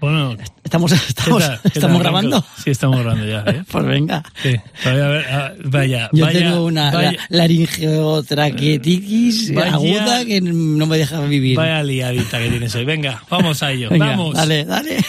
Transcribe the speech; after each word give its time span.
Bueno, 0.00 0.34
¿Estamos, 0.64 0.92
estamos, 0.92 1.42
¿qué 1.42 1.48
tal? 1.48 1.60
¿Qué 1.62 1.68
tal, 1.68 1.72
estamos 1.74 2.00
grabando? 2.00 2.42
Sí, 2.64 2.70
estamos 2.70 3.00
grabando 3.00 3.26
ya. 3.26 3.44
¿eh? 3.46 3.62
Pues 3.70 3.84
venga. 3.84 4.22
Sí. 4.42 4.56
Vaya, 4.84 5.04
a 5.04 5.08
ver, 5.10 5.26
vaya, 5.64 6.08
Yo 6.12 6.24
vaya, 6.24 6.38
tengo 6.38 6.64
una 6.64 6.90
vaya, 6.90 7.12
la- 7.12 7.18
laringeotraqueatitis 7.38 9.52
Vaya- 9.54 9.74
aguda 9.74 10.24
que 10.24 10.40
no 10.40 10.86
me 10.86 10.96
deja 10.96 11.20
vivir. 11.22 11.54
vaya 11.56 11.82
liadita 11.82 12.38
que 12.38 12.48
tienes 12.48 12.74
hoy. 12.74 12.84
Venga, 12.86 13.22
vamos 13.28 13.62
a 13.62 13.72
ello. 13.72 13.90
Venga, 13.90 14.06
vamos. 14.06 14.34
Dale, 14.34 14.64
dale. 14.64 15.04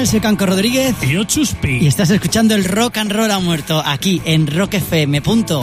¿Qué 0.00 0.04
tal? 0.04 0.12
Soy 0.12 0.20
Canco 0.20 0.46
Rodríguez 0.46 0.96
Y 1.02 1.10
yo 1.12 1.24
chuspi. 1.24 1.80
y 1.82 1.86
estás 1.86 2.08
escuchando 2.08 2.54
el 2.54 2.64
Rock 2.64 2.96
and 2.96 3.12
Roll 3.12 3.30
ha 3.30 3.38
muerto 3.38 3.82
aquí 3.84 4.22
en 4.24 4.46
rockfm.fm. 4.46 5.60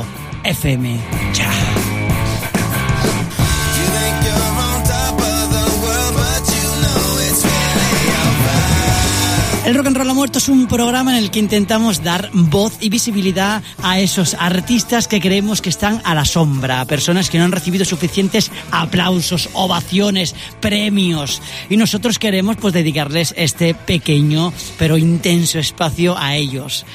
El 9.68 9.76
Rock 9.76 9.88
and 9.88 9.98
Roll 9.98 10.10
ha 10.10 10.14
muerto 10.14 10.38
es 10.38 10.48
un 10.48 10.66
programa 10.66 11.12
en 11.18 11.22
el 11.26 11.30
que 11.30 11.40
intentamos 11.40 12.02
dar 12.02 12.30
voz 12.32 12.78
y 12.80 12.88
visibilidad 12.88 13.62
a 13.84 14.00
esos 14.00 14.34
artistas 14.40 15.10
que 15.10 15.20
creemos 15.20 15.62
que 15.62 15.68
están 15.68 16.02
a 16.06 16.16
la 16.16 16.24
sombra, 16.24 16.80
a 16.80 16.86
personas 16.86 17.30
que 17.30 17.38
no 17.38 17.44
han 17.44 17.52
recibido 17.52 17.84
suficientes 17.84 18.50
aplausos, 18.72 19.50
ovaciones, 19.52 20.36
premios. 20.62 21.42
Y 21.70 21.76
nosotros 21.76 22.18
queremos 22.18 22.56
pues 22.56 22.74
dedicarles 22.74 23.34
este 23.36 23.74
pequeño 23.74 24.54
pero 24.80 24.98
intenso 24.98 25.60
espacio 25.60 26.18
a 26.18 26.38
ellos. 26.38 26.86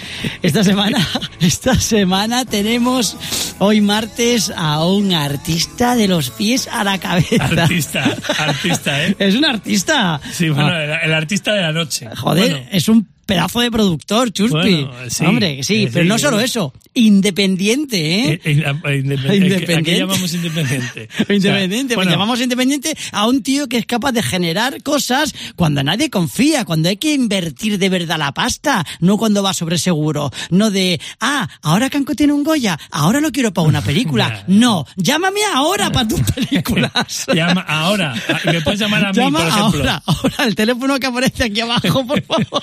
Esta 0.40 0.64
semana, 0.73 1.06
esta 1.40 1.74
semana 1.78 2.46
tenemos 2.46 3.18
hoy 3.59 3.82
martes 3.82 4.51
a 4.57 4.82
un 4.86 5.12
artista 5.12 5.95
de 5.95 6.09
los 6.09 6.30
pies 6.30 6.70
a 6.73 6.84
la 6.84 6.96
cabeza. 6.96 7.45
Artista, 7.45 8.16
artista, 8.38 9.04
¿eh? 9.07 9.16
Es 9.18 9.34
un 9.34 9.45
artista. 9.45 10.18
Sí, 10.32 10.48
bueno, 10.48 10.70
Ah. 10.70 10.84
el, 10.84 10.90
el 11.10 11.12
artista 11.14 11.52
de 11.52 11.60
la 11.60 11.73
noche. 11.73 12.09
Joder, 12.16 12.51
Bueno, 12.51 12.62
es 12.71 12.88
un 12.88 13.12
pedazo 13.35 13.61
de 13.61 13.71
productor, 13.71 14.33
Chuspi. 14.33 14.85
Bueno, 14.85 14.93
sí, 15.09 15.25
Hombre, 15.27 15.63
sí, 15.63 15.85
eh, 15.85 15.91
pero 15.93 16.05
sí, 16.05 16.09
no 16.09 16.19
solo 16.19 16.41
eh. 16.41 16.45
eso, 16.45 16.73
independiente, 16.95 17.97
¿eh? 18.15 18.33
eh, 18.33 18.41
eh, 18.45 18.63
eh, 18.66 19.02
independ- 19.02 19.35
Independiente. 19.37 19.75
¿A 19.75 19.83
qué 19.83 19.99
llamamos 19.99 20.35
independiente? 20.35 21.09
Independiente, 21.29 21.95
O 21.95 21.97
sea, 21.97 21.97
pues 21.97 21.97
bueno, 21.97 22.10
llamamos 22.10 22.41
independiente 22.41 22.97
a 23.13 23.27
un 23.27 23.43
tío 23.43 23.69
que 23.69 23.79
es 23.79 23.87
capaz 23.87 24.13
de 24.13 24.23
generar 24.23 24.83
cosas 24.83 25.35
cuando 25.57 25.83
nadie 25.83 26.10
confía, 26.10 26.65
cuando 26.65 26.88
hay 26.88 26.97
que 26.97 27.15
invertir 27.15 27.79
de 27.79 27.88
verdad 27.88 28.19
la 28.19 28.33
pasta, 28.33 28.85
no 29.01 29.16
cuando 29.16 29.43
va 29.43 29.55
sobre 29.55 29.79
seguro, 29.79 30.30
no 30.51 30.71
de, 30.71 31.01
ah, 31.21 31.49
ahora 31.63 31.91
Canco 31.91 32.15
tiene 32.15 32.33
un 32.33 32.45
Goya, 32.45 32.79
ahora 32.91 33.21
lo 33.21 33.30
quiero 33.33 33.53
para 33.53 33.69
una 33.69 33.80
película. 33.85 34.45
No, 34.49 34.87
llámame 34.97 35.41
ahora 35.55 35.91
para 35.91 36.09
tus 36.09 36.21
películas. 36.35 37.27
Llama 37.35 37.63
ahora. 37.63 38.15
Ah, 38.29 38.38
Me 38.45 38.60
puedes 38.60 38.80
llamar 38.80 39.05
a 39.07 39.13
mí, 39.13 39.16
Llama 39.19 39.38
por 39.41 39.49
ejemplo. 39.49 39.80
ahora, 39.80 40.03
ahora, 40.07 40.45
el 40.47 40.55
teléfono 40.55 40.99
que 40.99 41.07
aparece 41.07 41.45
aquí 41.45 41.60
abajo, 41.60 42.07
por 42.07 42.23
favor. 42.23 42.63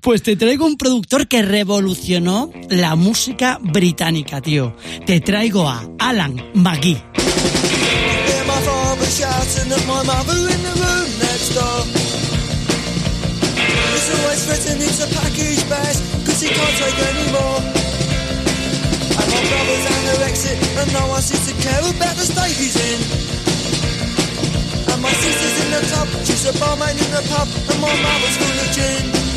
Pues 0.00 0.22
te 0.22 0.36
traigo 0.36 0.66
un 0.66 0.76
productor 0.76 1.28
que 1.28 1.42
revolucionó 1.42 2.50
la 2.68 2.96
música 2.96 3.58
británica, 3.62 4.40
tío. 4.40 4.76
Te 5.06 5.20
traigo 5.20 5.68
a 5.68 5.88
Alan 5.98 6.36
McGee. 6.54 7.02
My 25.04 25.12
sister's 25.12 25.64
in 25.66 25.70
the 25.70 25.80
tub, 25.92 26.08
she's 26.24 26.46
a 26.46 26.58
barmaid 26.58 26.96
in 26.96 27.10
the 27.12 27.20
pub, 27.28 27.46
and 27.68 27.78
my 27.78 27.92
mother's 27.92 28.36
full 28.38 28.56
of 28.56 28.72
gin. 28.72 29.33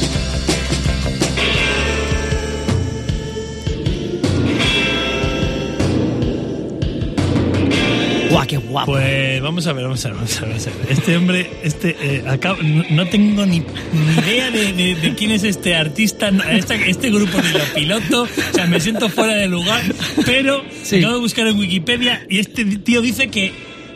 Qué 8.46 8.58
guapo. 8.58 8.92
Pues 8.94 9.42
vamos 9.42 9.66
a 9.68 9.74
ver, 9.74 9.84
vamos 9.86 10.06
a 10.06 10.10
ver, 10.10 10.16
vamos 10.18 10.36
a 10.36 10.42
ver. 10.46 10.50
vamos 10.50 10.68
a 10.68 10.70
ver. 10.70 10.92
Este 10.92 11.18
hombre, 11.18 11.50
este, 11.64 11.96
eh, 12.02 12.24
no, 12.64 12.84
no 12.90 13.08
tengo 13.08 13.46
ni, 13.46 13.60
ni 13.60 14.22
idea 14.22 14.52
de, 14.52 14.74
de- 14.74 14.96
de 14.96 15.16
quién 15.16 15.32
es 15.32 15.44
este 15.44 15.76
artista, 15.76 16.30
este, 16.52 16.90
este 16.90 17.10
grupo 17.10 17.38
ni 17.42 17.52
lo 17.52 17.64
piloto, 17.74 18.24
o 18.24 18.54
sea, 18.54 18.66
me 18.68 18.80
siento 18.80 19.10
fuera 19.10 19.34
de 19.36 19.48
lugar, 19.48 19.82
pero 20.26 20.64
Sí. 20.84 20.98
acabo 21.00 21.16
de 21.16 21.20
buscar 21.20 21.48
en 21.48 21.58
Wikipedia 21.58 22.26
y 22.30 22.40
este 22.40 22.64
tío 22.66 23.02
dice 23.02 23.30
que, 23.30 23.52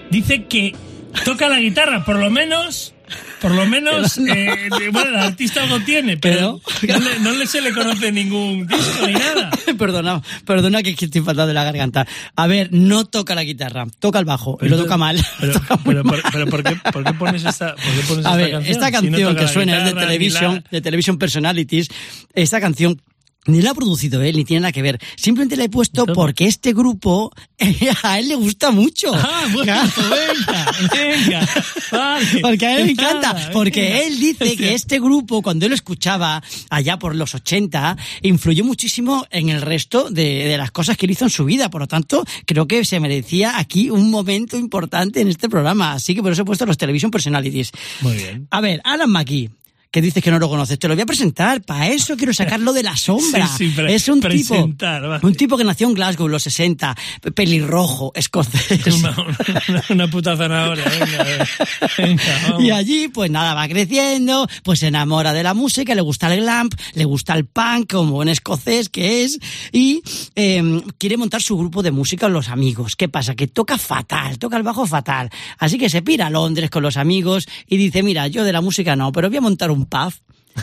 dice 0.09 0.43
que 0.45 0.73
toca 1.25 1.47
la 1.47 1.59
guitarra, 1.59 2.03
por 2.03 2.17
lo 2.17 2.29
menos, 2.29 2.93
por 3.41 3.51
lo 3.51 3.65
menos, 3.65 4.13
Pero 4.15 4.25
no. 4.69 4.77
eh, 4.79 4.89
bueno, 4.91 5.09
el 5.09 5.15
artista 5.17 5.63
algo 5.63 5.79
tiene, 5.81 6.17
pero, 6.17 6.61
Pero- 6.81 6.99
no, 6.99 7.05
le, 7.09 7.19
no 7.19 7.31
le 7.33 7.47
se 7.47 7.61
le 7.61 7.73
conoce 7.73 8.11
ningún 8.11 8.67
disco 8.67 9.07
ni 9.07 9.13
nada. 9.13 9.49
perdona, 9.77 10.21
perdona 10.45 10.83
que 10.83 10.91
estoy 10.91 11.09
faltando 11.21 11.47
de 11.47 11.53
la 11.53 11.63
garganta. 11.63 12.05
A 12.35 12.47
ver, 12.47 12.69
no 12.71 13.05
toca 13.05 13.35
la 13.35 13.43
guitarra, 13.43 13.87
toca 13.99 14.19
el 14.19 14.25
bajo 14.25 14.57
y 14.61 14.69
lo 14.69 14.77
toca 14.77 14.97
mal. 14.97 15.17
Pero, 15.39 15.53
Toca 15.53 15.75
muy 15.77 15.83
pero, 15.95 16.03
mal. 16.03 16.21
por, 16.21 16.31
pero 16.31 16.47
¿por, 16.47 16.63
qué, 16.63 16.75
por 16.91 17.03
qué 17.03 17.13
pones 17.13 17.43
esta, 17.45 17.75
por 17.75 17.83
qué 17.93 18.01
pones 18.07 18.25
A 18.25 18.29
esta 18.29 18.35
ver, 18.35 18.51
canción? 18.51 18.71
esta 18.71 18.85
Si 18.87 18.91
no 18.91 19.01
canción 19.17 19.35
que 19.35 19.47
suena 19.47 19.77
es 19.79 19.85
de 19.85 19.99
Television, 19.99 20.55
la- 20.55 20.63
de 20.69 20.81
Television 20.81 21.17
Personalities. 21.17 21.87
Esta 22.33 22.59
canción 22.61 23.01
ni 23.47 23.61
la 23.61 23.71
ha 23.71 23.73
producido 23.73 24.21
él, 24.21 24.35
ni 24.35 24.45
tiene 24.45 24.61
nada 24.61 24.71
que 24.71 24.81
ver. 24.81 24.99
Simplemente 25.15 25.55
la 25.55 25.63
he 25.63 25.69
puesto 25.69 26.05
porque 26.05 26.45
este 26.45 26.73
grupo 26.73 27.33
a 28.03 28.19
él 28.19 28.27
le 28.27 28.35
gusta 28.35 28.71
mucho. 28.71 29.11
Ah, 29.13 29.47
bueno, 29.51 29.73
venga, 29.97 30.71
venga. 30.93 31.49
Vale. 31.91 32.25
Porque 32.41 32.65
a 32.65 32.77
él 32.77 32.85
le 32.85 32.91
encanta, 32.91 33.49
porque 33.51 33.81
venga. 33.81 33.99
él 34.01 34.19
dice 34.19 34.55
que 34.55 34.73
este 34.73 34.99
grupo, 34.99 35.41
cuando 35.41 35.65
él 35.65 35.71
lo 35.71 35.75
escuchaba 35.75 36.41
allá 36.69 36.97
por 36.97 37.15
los 37.15 37.35
80, 37.35 37.97
influyó 38.21 38.63
muchísimo 38.63 39.25
en 39.31 39.49
el 39.49 39.61
resto 39.61 40.09
de, 40.09 40.45
de 40.47 40.57
las 40.57 40.71
cosas 40.71 40.97
que 40.97 41.05
él 41.05 41.11
hizo 41.11 41.25
en 41.25 41.29
su 41.29 41.45
vida. 41.45 41.69
Por 41.69 41.81
lo 41.81 41.87
tanto, 41.87 42.23
creo 42.45 42.67
que 42.67 42.85
se 42.85 42.99
merecía 42.99 43.57
aquí 43.57 43.89
un 43.89 44.09
momento 44.09 44.57
importante 44.57 45.21
en 45.21 45.27
este 45.27 45.49
programa. 45.49 45.93
Así 45.93 46.15
que 46.15 46.21
por 46.21 46.31
eso 46.31 46.43
he 46.43 46.45
puesto 46.45 46.65
los 46.65 46.77
Television 46.77 47.11
Personalities. 47.11 47.71
Muy 48.01 48.15
bien. 48.15 48.47
A 48.51 48.61
ver, 48.61 48.81
Alan 48.83 49.09
McGee. 49.09 49.49
Que 49.91 50.01
dices 50.01 50.23
que 50.23 50.31
no 50.31 50.39
lo 50.39 50.47
conoces, 50.49 50.79
te 50.79 50.87
lo 50.87 50.95
voy 50.95 51.01
a 51.01 51.05
presentar. 51.05 51.61
Para 51.61 51.89
eso 51.89 52.15
quiero 52.15 52.33
sacarlo 52.33 52.71
de 52.73 52.83
la 52.83 52.95
sombra. 52.97 53.47
Sí, 53.47 53.71
sí, 53.71 53.81
es 53.87 54.07
un 54.07 54.21
tipo, 54.21 54.69
vale. 54.79 55.19
un 55.21 55.35
tipo 55.35 55.57
que 55.57 55.63
nació 55.63 55.87
en 55.87 55.93
Glasgow 55.93 56.27
en 56.27 56.31
los 56.31 56.43
60, 56.43 56.95
pelirrojo, 57.35 58.11
escocés. 58.15 58.87
Una, 58.95 59.15
una, 59.67 59.83
una 59.89 60.07
puta 60.07 60.37
zanahoria, 60.37 60.85
venga, 60.85 61.23
venga, 61.23 61.47
venga, 61.97 62.23
vamos. 62.43 62.63
Y 62.63 62.71
allí, 62.71 63.07
pues 63.09 63.29
nada, 63.29 63.53
va 63.53 63.67
creciendo, 63.67 64.47
pues 64.63 64.79
se 64.79 64.87
enamora 64.87 65.33
de 65.33 65.43
la 65.43 65.53
música, 65.53 65.93
le 65.93 66.01
gusta 66.01 66.33
el 66.33 66.41
glamp, 66.41 66.73
le 66.93 67.05
gusta 67.05 67.33
el 67.33 67.45
punk, 67.45 67.91
como 67.91 68.13
buen 68.13 68.29
escocés 68.29 68.87
que 68.89 69.23
es, 69.23 69.39
y 69.71 70.01
eh, 70.35 70.81
quiere 70.97 71.17
montar 71.17 71.41
su 71.41 71.57
grupo 71.57 71.83
de 71.83 71.91
música 71.91 72.27
con 72.27 72.33
los 72.33 72.49
amigos. 72.49 72.95
¿Qué 72.95 73.09
pasa? 73.09 73.35
Que 73.35 73.47
toca 73.47 73.77
fatal, 73.77 74.37
toca 74.39 74.55
el 74.57 74.63
bajo 74.63 74.85
fatal. 74.85 75.29
Así 75.57 75.77
que 75.77 75.89
se 75.89 76.01
pira 76.01 76.27
a 76.27 76.29
Londres 76.29 76.69
con 76.69 76.83
los 76.83 76.97
amigos 76.97 77.47
y 77.67 77.77
dice, 77.77 78.03
mira, 78.03 78.27
yo 78.27 78.43
de 78.43 78.53
la 78.53 78.61
música 78.61 78.95
no, 78.95 79.11
pero 79.11 79.27
voy 79.27 79.37
a 79.37 79.41
montar 79.41 79.71
un 79.71 79.80
pub. 79.85 80.13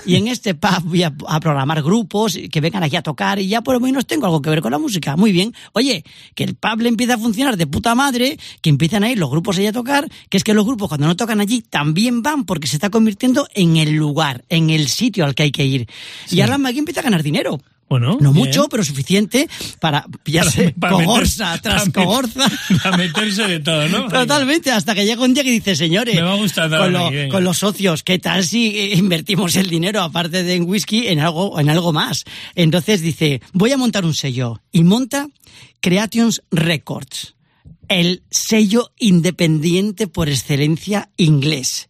Y 0.05 0.17
en 0.17 0.29
este 0.29 0.55
pub 0.55 0.83
voy 0.85 1.03
a, 1.03 1.15
a 1.29 1.41
programar 1.41 1.83
grupos 1.83 2.39
que 2.51 2.61
vengan 2.61 2.83
aquí 2.83 2.97
a 2.97 3.03
tocar 3.03 3.39
y 3.39 3.49
ya 3.49 3.63
por 3.63 3.75
lo 3.75 3.81
menos 3.81 4.07
tengo 4.07 4.27
algo 4.27 4.43
que 4.43 4.51
ver 4.51 4.61
con 4.61 4.71
la 4.71 4.79
música. 4.79 5.17
Muy 5.17 5.33
bien. 5.33 5.55
Oye, 5.73 6.05
que 6.35 6.45
el 6.45 6.55
pub 6.57 6.81
le 6.81 6.89
empieza 6.91 7.15
a 7.15 7.19
funcionar 7.19 7.57
de 7.57 7.67
puta 7.67 7.95
madre, 7.95 8.39
que 8.61 8.71
empiezan 8.71 9.03
a 9.05 9.11
ir 9.11 9.19
los 9.19 9.31
grupos 9.31 9.57
allí 9.57 9.67
a 9.67 9.73
tocar, 9.73 10.09
que 10.29 10.37
es 10.37 10.45
que 10.45 10.53
los 10.53 10.67
grupos 10.67 10.89
cuando 10.89 11.07
no 11.07 11.17
tocan 11.17 11.41
allí 11.41 11.63
también 11.63 12.23
van 12.23 12.45
porque 12.45 12.69
se 12.69 12.77
está 12.77 12.91
convirtiendo 12.91 13.49
en 13.55 13.77
el 13.77 13.93
lugar, 13.93 14.45
en 14.51 14.71
el 14.71 14.89
sitio 14.89 15.25
al 15.25 15.35
que 15.35 15.45
hay 15.45 15.53
que 15.53 15.65
ir. 15.65 15.89
Y 16.31 16.41
Alan 16.43 16.61
McGee 16.61 16.81
empieza 16.81 17.01
a 17.01 17.05
ganar 17.05 17.23
dinero. 17.23 17.59
Bueno, 17.89 18.19
No 18.21 18.33
bien. 18.33 18.47
mucho, 18.47 18.69
pero 18.69 18.85
suficiente 18.85 19.49
para 19.81 20.05
pillarse 20.23 20.75
Para 20.79 20.93
meter- 20.99 21.07
cogorza 21.07 21.59
tras 21.63 21.89
para 21.89 22.05
cogorza. 22.05 22.47
Para 22.83 22.97
meterse 22.99 23.43
de 23.47 23.61
todo, 23.61 23.89
¿no? 23.89 24.09
Totalmente, 24.11 24.71
hasta 24.71 24.95
que 24.95 25.07
llega 25.07 25.23
un 25.23 25.33
día 25.35 25.43
que 25.43 25.51
dice, 25.51 25.75
señores, 25.75 26.15
Me 26.15 26.21
va 26.23 26.35
a 26.35 26.69
con, 26.79 26.93
lo- 26.93 27.11
con 27.31 27.45
los 27.45 27.59
socios, 27.59 28.03
¿qué 28.03 28.19
tal 28.19 28.45
si 28.45 28.69
eh, 28.79 28.97
invertimos 28.97 29.57
el 29.57 29.71
dinero, 29.71 30.03
aparte 30.03 30.43
de 30.43 30.55
en 30.55 30.65
whisky, 30.69 31.07
en 31.09 31.21
algo, 31.21 31.59
en 31.59 31.71
algo 31.71 31.93
más? 31.93 32.25
Entonces 32.55 33.01
dice, 33.01 33.41
voy 33.53 33.73
a 33.73 33.77
montar 33.79 34.05
un 34.05 34.15
sello. 34.15 34.61
Y 34.71 34.85
monta 34.85 35.29
Creations 35.81 36.43
Records. 36.51 37.35
El 37.89 38.23
sello 38.31 38.93
independiente 38.99 40.07
por 40.07 40.29
excelencia 40.29 41.11
inglés. 41.17 41.89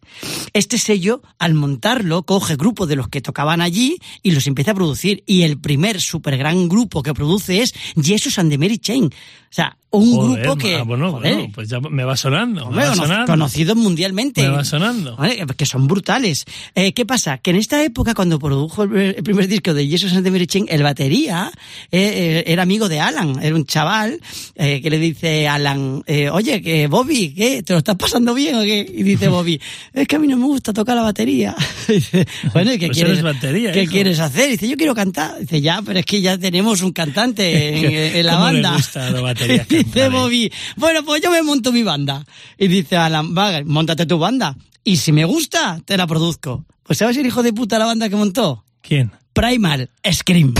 Este 0.53 0.77
sello, 0.77 1.21
al 1.37 1.53
montarlo, 1.53 2.23
coge 2.23 2.55
grupos 2.55 2.87
de 2.87 2.95
los 2.95 3.09
que 3.09 3.21
tocaban 3.21 3.61
allí 3.61 3.99
y 4.23 4.31
los 4.31 4.47
empieza 4.47 4.71
a 4.71 4.75
producir. 4.75 5.23
Y 5.25 5.43
el 5.43 5.59
primer 5.59 6.01
super 6.01 6.37
gran 6.37 6.67
grupo 6.67 7.03
que 7.03 7.13
produce 7.13 7.61
es 7.61 7.73
Jesus 8.01 8.39
and 8.39 8.49
the 8.49 8.57
Mary 8.57 8.79
Chain. 8.79 9.11
O 9.49 9.51
sea, 9.51 9.75
un 9.91 10.15
Joder, 10.15 10.43
grupo 10.43 10.57
que... 10.59 10.75
ah, 10.75 10.83
bueno, 10.83 11.11
bueno, 11.13 11.49
pues 11.51 11.67
ya 11.67 11.79
me 11.79 12.03
va 12.03 12.15
sonando. 12.15 12.65
Hombre, 12.65 12.83
me 12.83 12.89
va 12.89 12.95
sonando. 12.95 13.25
conocidos 13.25 13.75
mundialmente. 13.75 14.43
Me 14.43 14.49
va 14.49 14.63
sonando. 14.63 15.15
¿Vale? 15.15 15.43
Que 15.57 15.65
son 15.65 15.87
brutales. 15.87 16.45
Eh, 16.75 16.93
¿Qué 16.93 17.07
pasa? 17.07 17.39
Que 17.39 17.49
en 17.49 17.55
esta 17.55 17.83
época, 17.83 18.13
cuando 18.13 18.37
produjo 18.37 18.83
el, 18.83 19.15
primer 19.23 19.47
disco 19.47 19.73
de 19.73 19.87
Jesus 19.87 20.13
and 20.13 20.23
the 20.23 20.29
Mary 20.29 20.45
Chain, 20.45 20.67
el 20.69 20.83
batería 20.83 21.51
eh, 21.91 22.43
eh, 22.45 22.51
era 22.51 22.61
amigo 22.61 22.87
de 22.87 22.99
Alan. 22.99 23.41
Era 23.41 23.55
un 23.55 23.65
chaval 23.65 24.21
eh, 24.53 24.79
que 24.83 24.91
le 24.91 24.99
dice 24.99 25.47
a 25.47 25.55
Alan, 25.55 26.03
eh, 26.05 26.29
oye, 26.29 26.61
que 26.61 26.85
Bobby, 26.85 27.33
¿qué? 27.33 27.63
¿Te 27.63 27.73
lo 27.73 27.79
estás 27.79 27.95
pasando 27.95 28.35
bien 28.35 28.57
o 28.57 28.61
qué? 28.61 28.85
Y 28.87 29.01
dice 29.01 29.27
Bobby, 29.29 29.59
es 29.91 30.07
que 30.07 30.17
a 30.17 30.19
mí 30.19 30.27
no 30.27 30.37
me 30.37 30.45
gusta 30.45 30.71
tocar 30.71 30.95
la 30.95 31.01
batería. 31.01 31.55
dice, 31.87 32.27
bueno, 32.53 32.71
¿y 32.71 32.77
qué 32.77 32.85
Pues 32.85 32.97
quieres, 32.99 33.13
eres 33.13 33.23
batería, 33.23 33.71
¿qué 33.71 33.81
hijo. 33.83 33.91
quieres 33.91 34.19
hacer? 34.19 34.51
Dice, 34.51 34.67
yo 34.67 34.77
quiero 34.77 34.93
cantar. 34.93 35.39
Dice, 35.39 35.61
ya, 35.61 35.81
pero 35.83 35.97
es 35.97 36.05
que 36.05 36.21
ya 36.21 36.37
tenemos 36.37 36.83
un 36.83 36.91
cantante 36.91 37.79
en, 38.13 38.17
en 38.19 38.25
la 38.27 38.33
¿Cómo 38.33 38.45
le 38.51 38.53
banda. 38.61 38.73
gusta 38.73 39.09
la 39.09 39.21
batería 39.21 39.38
dice 39.47 39.83
cantar, 39.83 40.01
eh? 40.03 40.09
Bobby, 40.09 40.51
bueno, 40.75 41.03
pues 41.03 41.21
yo 41.21 41.31
me 41.31 41.41
monto 41.41 41.71
mi 41.71 41.83
banda. 41.83 42.25
Y 42.57 42.67
dice 42.67 42.97
Alan, 42.97 43.35
va, 43.35 43.61
montate 43.65 44.05
tu 44.05 44.17
banda. 44.17 44.55
Y 44.83 44.97
si 44.97 45.11
me 45.11 45.25
gusta, 45.25 45.81
te 45.85 45.97
la 45.97 46.07
produzco. 46.07 46.65
Pues 46.83 46.97
¿sabes 46.97 47.17
el 47.17 47.25
hijo 47.25 47.43
de 47.43 47.53
puta 47.53 47.77
la 47.77 47.85
banda 47.85 48.09
que 48.09 48.15
montó? 48.15 48.63
¿Quién? 48.81 49.11
Primal 49.33 49.89
Scream. 50.11 50.53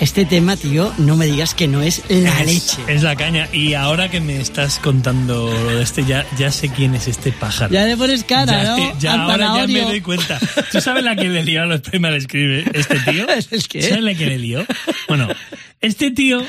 Este 0.00 0.24
tema, 0.24 0.56
tío, 0.56 0.92
no 0.98 1.14
me 1.16 1.26
digas 1.26 1.54
que 1.54 1.68
no 1.68 1.82
es 1.82 2.02
la 2.08 2.40
es, 2.40 2.46
leche. 2.46 2.78
Es 2.88 3.02
la 3.02 3.16
caña. 3.16 3.48
Y 3.52 3.74
ahora 3.74 4.10
que 4.10 4.20
me 4.20 4.40
estás 4.40 4.78
contando 4.78 5.52
lo 5.52 5.76
de 5.76 5.82
este, 5.82 6.04
ya, 6.04 6.24
ya 6.38 6.50
sé 6.50 6.70
quién 6.70 6.94
es 6.94 7.06
este 7.06 7.32
pájaro. 7.32 7.72
Ya 7.72 7.84
le 7.84 7.96
pones 7.96 8.24
cara, 8.24 8.62
Ya, 8.62 8.76
¿no? 8.76 8.98
ya 8.98 9.12
Al 9.12 9.20
ahora 9.20 9.56
ya 9.58 9.66
me 9.66 9.82
doy 9.82 10.00
cuenta. 10.00 10.40
¿Tú 10.72 10.80
sabes 10.80 11.04
la 11.04 11.16
que 11.16 11.28
le 11.28 11.44
lió 11.44 11.62
a 11.62 11.66
los 11.66 11.82
Primal 11.82 12.14
escribe 12.14 12.64
este 12.72 12.98
tío? 13.00 13.26
¿El 13.50 13.68
qué? 13.68 13.82
¿Sabes 13.82 14.02
la 14.02 14.14
que 14.14 14.26
le 14.26 14.38
lió? 14.38 14.66
Bueno, 15.06 15.28
este 15.80 16.10
tío, 16.10 16.42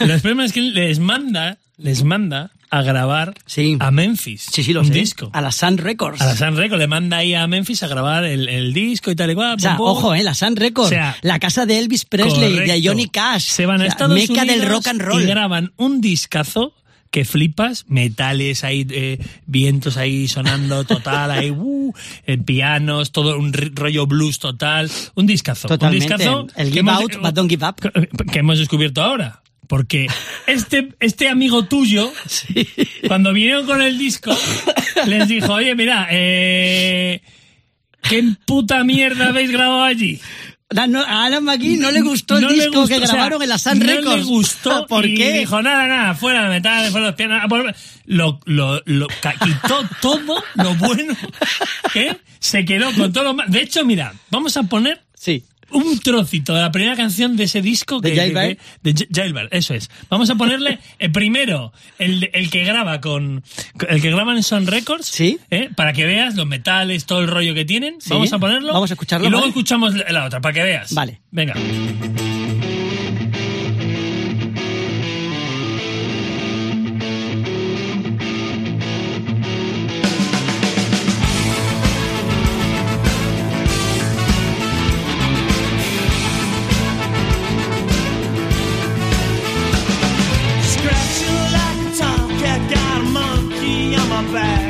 los 0.00 0.22
Primal 0.22 0.48
Scream 0.48 0.72
les 0.74 0.98
manda, 0.98 1.58
les 1.76 2.02
manda 2.04 2.50
a 2.70 2.82
grabar 2.82 3.32
Sí. 3.46 3.76
a 3.80 3.90
Memphis. 3.90 4.46
Sí, 4.52 4.62
sí, 4.62 4.72
lo 4.74 4.80
un 4.80 4.88
sé. 4.88 4.92
disco. 4.94 5.30
A 5.32 5.40
la 5.40 5.50
Sun 5.52 5.78
Records. 5.78 6.20
A 6.20 6.26
la 6.26 6.36
Sun 6.36 6.54
Records, 6.56 6.78
le 6.80 6.86
manda 6.86 7.16
ahí 7.18 7.32
a 7.34 7.46
Memphis 7.46 7.82
a 7.82 7.88
grabar 7.88 8.24
el, 8.24 8.46
el 8.48 8.74
disco 8.74 9.10
y 9.10 9.16
tal 9.16 9.30
y 9.30 9.34
cual. 9.34 9.54
O 9.56 9.58
sea, 9.58 9.76
ojo, 9.78 10.14
eh, 10.14 10.22
la 10.22 10.34
Sun 10.34 10.54
Records, 10.56 10.88
O 10.88 10.90
sea, 10.90 11.16
la 11.22 11.38
casa 11.38 11.64
de 11.64 11.78
Elvis 11.78 12.04
Presley, 12.04 12.52
de 12.52 12.58
Correcto. 12.66 12.88
Johnny 12.90 13.08
Cash. 13.08 13.44
Se 13.44 13.64
van 13.64 13.76
a 13.76 13.84
O 13.84 13.86
sea, 13.86 13.88
Estados 13.88 14.14
meca 14.14 14.42
Unidos 14.42 14.46
del 14.60 14.68
rock 14.68 14.86
and 14.88 15.00
roll. 15.00 15.22
y 15.22 15.26
graban 15.26 15.72
un 15.76 16.00
discazo 16.02 16.74
que 17.10 17.24
flipas, 17.24 17.86
metales 17.88 18.64
ahí, 18.64 18.86
eh, 18.90 19.18
vientos 19.46 19.96
ahí 19.96 20.28
sonando 20.28 20.84
total, 20.84 21.30
ahí, 21.30 21.50
uh, 21.56 21.90
eh, 22.26 22.36
pianos, 22.36 23.12
todo 23.12 23.38
un 23.38 23.50
rollo 23.54 24.06
blues 24.06 24.38
total, 24.38 24.90
un 25.14 25.26
discazo. 25.26 25.68
Totalmente. 25.68 26.04
Un 26.04 26.18
discazo 26.18 26.46
El 26.54 26.66
que 26.66 26.72
Give 26.72 26.80
hemos- 26.80 27.00
Out, 27.00 27.16
but 27.22 27.32
Don't 27.34 27.48
Give 27.48 27.64
Up. 27.66 27.76
que 28.30 28.40
hemos 28.40 28.58
descubierto 28.58 29.00
ahora. 29.00 29.40
Porque 29.68 30.06
este, 30.46 30.88
este 30.98 31.28
amigo 31.28 31.66
tuyo, 31.66 32.10
cuando 33.06 33.32
vinieron 33.32 33.66
con 33.66 33.82
el 33.82 33.98
disco, 33.98 34.36
les 35.06 35.28
dijo, 35.28 35.52
oye, 35.52 35.74
mira, 35.74 36.08
eh, 36.10 37.20
¿qué 38.02 38.24
puta 38.46 38.82
mierda 38.84 39.28
habéis 39.28 39.50
grabado 39.52 39.82
allí? 39.84 40.20
A 40.76 40.86
no- 40.86 41.00
a 41.02 41.24
Alan 41.24 41.44
McGee 41.44 41.78
no 41.78 41.90
le 41.90 42.02
gustó 42.02 42.36
el 42.36 42.42
No 42.42 42.48
disco 42.50 42.80
gustó, 42.80 42.88
que 42.88 42.94
o 42.96 43.06
sea, 43.06 43.14
grabaron 43.14 43.42
en 43.42 43.48
la 43.48 43.56
Sun 43.58 43.78
no 43.78 43.86
Records. 43.86 44.16
le 44.18 44.22
gustó 44.24 44.86
¿Por 44.88 45.06
y 45.06 45.14
qué? 45.14 45.32
dijo, 45.38 45.62
nada, 45.62 45.86
nada, 45.86 46.14
fuera 46.14 46.42
de 46.44 46.48
metal, 46.50 46.90
fuera 46.90 47.06
de 47.06 47.10
los 47.12 47.16
pianos. 47.16 47.40
ah, 47.42 47.74
Lo, 48.04 48.40
lo, 48.44 48.82
lo, 48.84 49.06
quitó 49.08 49.88
todo 50.02 50.42
lo 50.56 50.74
bueno, 50.74 51.14
¿eh? 51.94 52.16
Se 52.38 52.64
quedó 52.66 52.92
con 52.94 53.12
todo 53.12 53.24
lo 53.24 53.34
malo. 53.34 53.50
De 53.50 53.60
hecho, 53.62 53.84
mira, 53.84 54.12
vamos 54.30 54.56
a 54.58 54.62
poner 54.64 55.02
Sí. 55.14 55.42
Un 55.70 55.98
trocito 56.00 56.54
de 56.54 56.62
la 56.62 56.72
primera 56.72 56.96
canción 56.96 57.36
de 57.36 57.44
ese 57.44 57.60
disco 57.62 58.00
¿De 58.00 58.10
que, 58.12 58.16
Jailbird? 58.16 58.56
que- 58.82 58.92
de 58.92 59.06
Jailbird, 59.14 59.48
eso 59.50 59.74
es. 59.74 59.90
Vamos 60.08 60.30
a 60.30 60.34
ponerle 60.36 60.78
el 60.98 61.12
primero, 61.12 61.72
el, 61.98 62.30
el 62.32 62.50
que 62.50 62.64
graba 62.64 63.00
con 63.00 63.42
el 63.88 64.00
que 64.02 64.10
graban 64.10 64.36
en 64.36 64.42
Sun 64.42 64.66
Records, 64.66 65.06
Sí. 65.06 65.38
¿eh? 65.50 65.68
para 65.76 65.92
que 65.92 66.04
veas 66.06 66.34
los 66.36 66.46
metales, 66.46 67.04
todo 67.06 67.20
el 67.20 67.28
rollo 67.28 67.54
que 67.54 67.64
tienen. 67.64 68.00
Sí. 68.00 68.10
Vamos 68.10 68.32
a 68.32 68.38
ponerlo. 68.38 68.72
Vamos 68.72 68.90
a 68.90 68.94
escucharlo, 68.94 69.26
Y 69.26 69.30
luego 69.30 69.42
¿vale? 69.42 69.50
escuchamos 69.50 69.94
la 69.94 70.08
la 70.12 70.24
otra 70.26 70.40
para 70.40 70.52
que 70.54 70.62
veas. 70.62 70.92
Vale. 70.94 71.20
Venga. 71.30 71.54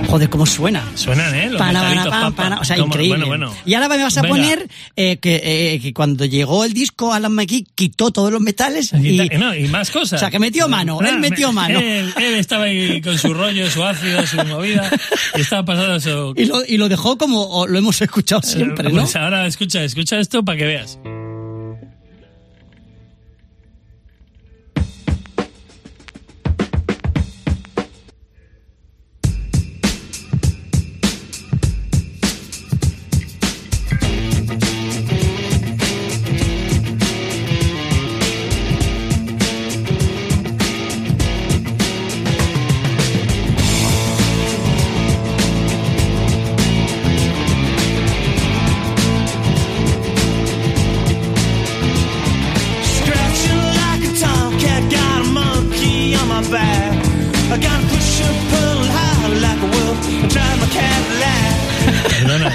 Joder, 0.09 0.31
cómo 0.31 0.47
suena. 0.47 0.83
Suenan, 0.95 1.35
¿eh? 1.35 1.51
Los 1.51 1.61
o 1.61 2.65
sea, 2.65 2.77
Cómo- 2.77 2.87
increíble. 2.87 3.27
Bueno, 3.27 3.49
bueno. 3.51 3.55
Y 3.67 3.75
ahora 3.75 3.89
me 3.89 4.03
vas 4.03 4.17
a 4.17 4.23
Venga. 4.23 4.35
poner 4.35 4.69
eh, 4.97 5.19
que, 5.19 5.41
eh, 5.75 5.81
que 5.81 5.93
cuando 5.93 6.25
llegó 6.25 6.65
el 6.65 6.73
disco, 6.73 7.13
Alan 7.13 7.33
McGee 7.33 7.67
quitó 7.75 8.11
todos 8.11 8.33
los 8.33 8.41
metales 8.41 8.93
Y, 8.95 9.21
y, 9.21 9.29
no, 9.39 9.55
y 9.55 9.69
más 9.69 9.91
cosas. 9.91 10.15
O 10.15 10.21
sea, 10.21 10.31
que 10.31 10.39
metió 10.39 10.67
mano, 10.67 11.01
él 11.03 11.19
metió 11.19 11.53
mano. 11.53 11.79
Él, 11.89 12.13
él 12.17 12.35
estaba 12.35 12.65
ahí 12.65 13.01
con 13.03 13.19
su 13.19 13.35
rollo, 13.35 13.71
su 13.71 13.85
ácido, 13.85 14.27
su 14.27 14.37
movida. 14.47 14.91
Y 15.37 15.41
estaba 15.43 15.65
pasando 15.65 16.01
su. 16.01 16.35
y 16.37 16.47
lo, 16.47 16.65
y 16.65 16.79
lo 16.79 16.89
dejó 16.89 17.19
como 17.19 17.67
lo 17.67 17.79
hemos 17.79 18.01
escuchado 18.01 18.41
siempre, 18.43 18.91
¿no? 18.91 19.03
Pues 19.03 19.15
ahora 19.17 19.47
escucha, 19.47 19.85
escucha 19.85 20.19
esto 20.19 20.43
para 20.43 20.57
que 20.59 20.65
veas. 20.65 20.99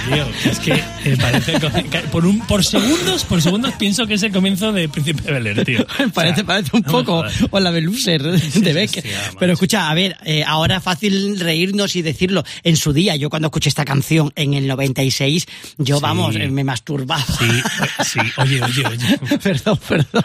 Tío. 0.10 0.51
Es 0.51 0.60
que 0.60 0.72
eh, 0.74 1.17
parece. 1.19 1.53
Por, 2.12 2.25
un, 2.25 2.39
por 2.48 2.63
segundos, 2.63 3.24
por 3.24 3.41
segundos 3.41 3.74
pienso 3.79 4.05
que 4.05 4.15
es 4.15 4.24
el 4.24 4.31
comienzo 4.31 4.72
de 4.72 4.88
Príncipe 4.89 5.22
de 5.24 5.31
Bel 5.33 5.48
Air, 5.48 5.65
tío. 5.65 5.86
parece, 6.13 6.33
O 6.33 6.36
sea, 6.36 6.45
parece 6.45 6.69
un 6.74 6.81
no 6.86 6.91
poco 6.91 7.24
o 7.50 7.60
la 7.60 7.72
Beluser 7.72 8.22
de 8.22 8.74
Beck. 8.74 8.89
hostia. 8.98 9.31
Pero 9.39 9.53
escucha, 9.53 9.89
a 9.89 9.93
ver, 9.93 10.15
eh, 10.25 10.43
ahora 10.45 10.79
fácil 10.81 11.39
reírnos 11.39 11.95
y 11.95 12.01
decirlo. 12.01 12.43
En 12.63 12.77
su 12.77 12.93
día, 12.93 13.15
yo 13.15 13.29
cuando 13.29 13.48
escuché 13.48 13.69
esta 13.69 13.86
canción 13.86 14.31
en 14.36 14.53
el 14.53 14.67
96, 14.67 15.45
yo, 15.77 15.98
Sí. 15.98 16.01
vamos, 16.01 16.36
eh, 16.36 16.48
me 16.50 16.63
masturbaba. 16.63 17.24
Sí, 17.24 17.45
sí. 18.05 18.19
Oye, 18.38 18.62
oye, 18.62 18.83
oye. 18.86 19.38
perdón, 19.43 19.79
perdón. 19.88 20.24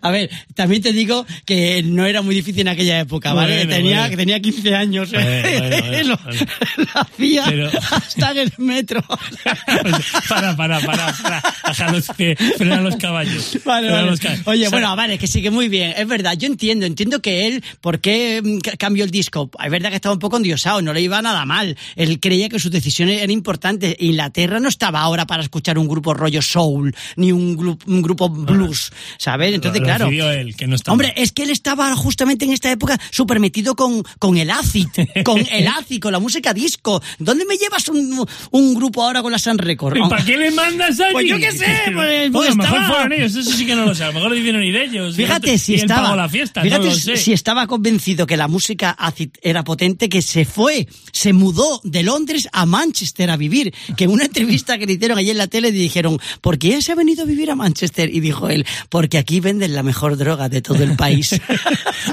A 0.00 0.10
ver, 0.10 0.30
también 0.54 0.82
te 0.82 0.92
digo 0.92 1.26
que 1.44 1.82
no 1.82 2.06
era 2.06 2.22
muy 2.22 2.34
difícil 2.34 2.62
en 2.62 2.68
aquella 2.68 3.00
época, 3.00 3.32
¿vale? 3.34 3.56
Bueno, 3.56 3.70
tenía, 3.74 4.00
bueno. 4.00 4.16
tenía 4.16 4.40
15 4.40 4.74
años. 4.74 5.10
¿eh? 5.12 5.78
Bueno, 5.90 6.08
lo, 6.08 7.00
hacía 7.00 7.44
Pero- 7.46 7.70
hasta 7.90 8.30
en 8.32 8.38
el 8.38 8.52
metro. 8.58 9.02
para, 10.28 10.56
para, 10.56 10.80
para, 10.80 11.12
para. 11.22 11.42
Deja 11.68 11.92
los 11.92 12.06
que 12.08 12.36
frenan 12.56 12.84
los 12.84 12.96
caballos. 12.96 13.58
Vale, 13.64 13.88
Frenan 13.88 13.92
vale. 14.04 14.10
los 14.10 14.20
caballos. 14.20 14.46
Oye, 14.46 14.66
O 14.66 14.70
sea, 14.70 14.78
bueno, 14.78 14.96
vale, 14.96 15.18
que 15.18 15.26
sigue 15.26 15.50
muy 15.50 15.68
bien. 15.68 15.94
Es 15.96 16.06
verdad, 16.06 16.34
yo 16.38 16.46
entiendo, 16.46 16.86
entiendo 16.86 17.20
que 17.20 17.46
él, 17.46 17.64
¿por 17.80 18.00
qué 18.00 18.40
mm, 18.42 18.58
ca- 18.58 18.76
cambió 18.76 19.04
el 19.04 19.10
disco? 19.10 19.50
Es 19.62 19.70
verdad 19.70 19.90
que 19.90 19.96
estaba 19.96 20.12
un 20.12 20.18
poco 20.18 20.36
endiosado, 20.36 20.82
no 20.82 20.92
le 20.92 21.00
iba 21.00 21.20
nada 21.22 21.44
mal. 21.44 21.76
Él 21.96 22.18
creía 22.20 22.48
que 22.48 22.58
sus 22.58 22.70
decisiones 22.70 23.18
eran 23.18 23.30
importantes. 23.30 23.96
Inglaterra 23.98 24.60
no 24.60 24.68
estaba 24.68 25.00
ahora 25.00 25.26
para 25.26 25.42
escuchar 25.42 25.78
un 25.78 25.88
grupo 25.88 26.14
rollo 26.14 26.42
soul, 26.42 26.94
ni 27.16 27.32
un, 27.32 27.56
glu- 27.56 27.78
un 27.86 28.02
grupo 28.02 28.28
blues, 28.28 28.92
¿sabes? 29.18 29.54
Entonces, 29.54 29.80
lo 29.80 29.86
claro. 29.86 30.04
decidió 30.06 30.30
él, 30.30 30.56
que 30.56 30.66
no 30.66 30.76
está 30.76 30.92
Hombre, 30.92 31.12
es 31.16 31.32
que 31.32 31.42
él 31.42 31.50
estaba 31.50 31.94
justamente 31.96 32.44
en 32.44 32.52
esta 32.52 32.70
época 32.70 32.98
súper 33.10 33.40
metido 33.40 33.74
con, 33.76 34.02
con 34.18 34.36
el 34.36 34.50
acid, 34.50 34.86
con 35.24 35.38
el 35.50 35.66
acid, 35.68 36.00
con 36.00 36.12
la 36.12 36.18
música 36.18 36.52
disco. 36.54 37.02
¿Dónde 37.18 37.44
me 37.44 37.56
llevas 37.56 37.88
un, 37.88 38.26
un 38.50 38.74
grupo 38.74 39.05
ahora 39.06 39.22
con 39.22 39.32
la 39.32 39.38
Sun 39.38 39.58
Record? 39.58 39.96
¿Y 39.96 40.08
para 40.08 40.24
qué 40.24 40.36
le 40.36 40.50
mandas 40.50 41.00
allí? 41.00 41.12
Pues 41.12 41.26
yo 41.28 41.38
qué 41.38 41.52
sé, 41.52 41.66
pues, 41.94 42.30
Bueno, 42.32 42.32
pues 42.32 42.48
a 42.48 42.50
lo 42.50 42.56
mejor 42.56 42.78
estaba- 42.80 42.94
fueron 42.94 43.12
ellos, 43.12 43.34
eso 43.34 43.50
sí 43.52 43.66
que 43.66 43.74
no 43.74 43.84
lo 43.86 43.94
sé. 43.94 44.04
A 44.04 44.08
lo 44.08 44.12
mejor 44.14 44.30
lo 44.30 44.36
hicieron 44.36 44.62
ir 44.64 44.76
ellos. 44.76 45.16
Fíjate 45.16 45.58
si 45.58 45.74
estaba, 45.74 46.14
la 46.14 46.28
fiesta, 46.28 46.62
fíjate 46.62 46.84
no 46.84 46.90
lo 46.90 46.96
sé. 46.96 47.16
si 47.16 47.32
estaba 47.32 47.66
convencido 47.66 48.26
que 48.26 48.36
la 48.36 48.48
música 48.48 48.90
acid 48.90 49.30
era 49.42 49.64
potente, 49.64 50.08
que 50.08 50.22
se 50.22 50.44
fue, 50.44 50.86
se 51.12 51.32
mudó 51.32 51.80
de 51.84 52.02
Londres 52.02 52.48
a 52.52 52.66
Manchester 52.66 53.30
a 53.30 53.36
vivir. 53.36 53.72
Que 53.96 54.04
en 54.04 54.10
una 54.10 54.24
entrevista 54.24 54.78
que 54.78 54.86
le 54.86 54.94
hicieron 54.94 55.18
allí 55.18 55.30
en 55.30 55.38
la 55.38 55.46
tele 55.46 55.70
le 55.72 55.78
dijeron, 55.78 56.18
¿por 56.40 56.58
qué 56.58 56.80
se 56.82 56.92
ha 56.92 56.94
venido 56.94 57.22
a 57.22 57.26
vivir 57.26 57.50
a 57.50 57.54
Manchester? 57.56 58.10
Y 58.14 58.20
dijo 58.20 58.48
él, 58.48 58.66
porque 58.90 59.18
aquí 59.18 59.40
venden 59.40 59.74
la 59.74 59.82
mejor 59.82 60.16
droga 60.16 60.48
de 60.48 60.60
todo 60.62 60.82
el 60.82 60.96
país. 60.96 61.40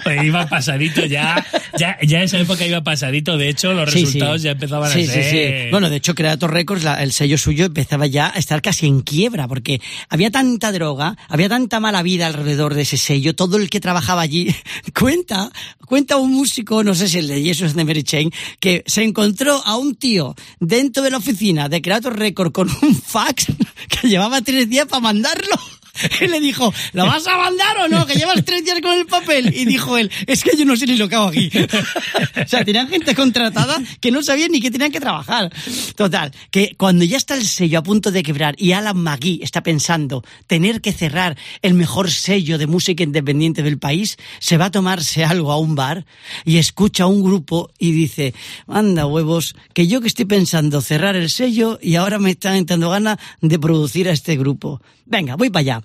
Pues 0.04 0.24
iba 0.24 0.48
pasadito 0.48 1.06
ya, 1.06 1.46
ya, 1.78 1.98
ya 2.02 2.24
esa 2.24 2.40
época 2.40 2.66
iba 2.66 2.82
pasadito. 2.84 3.38
De 3.38 3.50
hecho, 3.50 3.74
los 3.74 3.92
Sí, 3.92 4.06
resultados 4.06 4.42
sí. 4.42 4.46
ya 4.46 4.52
empezaban 4.52 4.92
Sí, 4.92 5.04
a 5.04 5.06
ser. 5.12 5.24
sí, 5.24 5.30
sí. 5.30 5.72
Bueno, 5.72 5.90
de 5.90 5.98
hecho, 5.98 6.16
Creator 6.16 6.52
Records, 6.52 6.83
el 6.84 7.12
sello 7.12 7.38
suyo, 7.38 7.66
empezaba 7.66 8.06
ya 8.08 8.32
a 8.34 8.38
estar 8.38 8.62
casi 8.62 8.88
en 8.88 9.02
quiebra, 9.02 9.48
porque 9.48 9.82
había 10.10 10.32
tanta 10.32 10.72
droga, 10.72 11.18
había 11.28 11.50
tanta 11.50 11.80
mala 11.80 12.04
vida 12.04 12.28
alrededor 12.28 12.74
de 12.74 12.84
ese 12.84 12.98
sello, 12.98 13.36
todo 13.36 13.58
el 13.58 13.70
que 13.70 13.80
trabajaba 13.80 14.22
allí. 14.22 14.54
Cuenta, 14.98 15.52
cuenta 15.86 16.18
un 16.18 16.34
músico, 16.34 16.84
no 16.84 16.96
sé 16.96 17.08
si 17.08 17.20
el 17.20 17.28
de 17.28 17.42
Jesus 17.42 17.74
de 17.74 17.86
Mary 17.86 18.04
Chain, 18.04 18.32
que 18.60 18.84
se 18.86 19.04
encontró 19.04 19.62
a 19.66 19.78
un 19.78 19.96
tío 19.96 20.36
dentro 20.60 21.04
de 21.04 21.12
la 21.12 21.18
oficina 21.18 21.70
de 21.70 21.82
Creator 21.82 22.18
Records 22.18 22.52
con 22.52 22.70
un 22.82 22.96
fax 22.96 23.48
que 23.90 24.08
llevaba 24.08 24.42
tres 24.42 24.70
días 24.70 24.88
para 24.88 25.02
mandarlo. 25.02 25.73
Y 26.22 26.28
le 26.28 26.40
dijo, 26.40 26.74
¿lo 26.94 27.06
vas 27.06 27.26
a 27.28 27.38
mandar 27.38 27.78
o 27.80 27.88
no? 27.88 28.06
Que 28.06 28.16
llevas 28.16 28.44
tres 28.44 28.64
días 28.64 28.80
con 28.82 28.94
el 28.94 29.06
papel. 29.06 29.54
Y 29.56 29.66
dijo 29.66 29.98
él, 29.98 30.12
es 30.28 30.44
que 30.44 30.56
yo 30.58 30.66
no 30.66 30.76
sé 30.76 30.86
ni 30.86 30.96
lo 30.98 31.08
que 31.08 31.16
hago 31.16 31.28
aquí. 31.28 31.50
o 32.44 32.48
sea, 32.48 32.64
tenían 32.66 32.88
gente 32.88 33.14
contratada 33.16 33.82
que 34.00 34.12
no 34.12 34.24
sabían 34.24 34.52
ni 34.52 34.62
que 34.62 34.72
tenían 34.72 34.92
que 34.92 35.00
trabajar. 35.00 35.52
Total, 35.96 36.32
que 36.52 36.76
cuando 36.78 37.04
ya 37.06 37.18
está 37.18 37.36
el 37.36 37.46
sello 37.46 37.80
a 37.80 37.84
punto 37.84 38.12
de 38.12 38.24
quebrar 38.24 38.56
y 38.58 38.72
Alan 38.72 38.98
McGee 38.98 39.40
está 39.44 39.62
pensando 39.62 40.24
tener 40.48 40.82
que 40.82 40.94
cerrar 40.94 41.38
el 41.62 41.74
mejor 41.74 42.10
sello 42.12 42.58
de 42.58 42.68
música 42.68 43.04
independiente 43.04 43.64
del 43.64 43.78
país, 43.78 44.18
se 44.40 44.58
va 44.58 44.66
a 44.66 44.72
tomarse 44.72 45.24
algo 45.24 45.52
a 45.52 45.60
un 45.60 45.76
bar 45.76 46.06
y 46.46 46.58
escucha 46.58 47.04
a 47.04 47.08
un 47.08 47.24
grupo 47.24 47.72
y 47.78 47.92
dice, 47.92 48.34
anda 48.68 49.06
huevos, 49.06 49.56
que 49.74 49.88
yo 49.88 50.02
que 50.02 50.08
estoy 50.08 50.26
pensando 50.26 50.82
cerrar 50.82 51.16
el 51.16 51.30
sello 51.30 51.80
y 51.82 51.96
ahora 51.96 52.20
me 52.20 52.32
están 52.32 52.56
entrando 52.56 52.90
ganas 52.90 53.18
de 53.42 53.60
producir 53.60 54.10
a 54.10 54.12
este 54.12 54.36
grupo. 54.38 54.82
Venga, 55.06 55.36
voy 55.36 55.50
para 55.50 55.62
allá. 55.62 55.83